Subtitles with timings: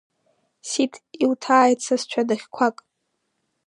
[0.69, 2.77] Сиҭ, иуҭааит сасцәа дахьқәак…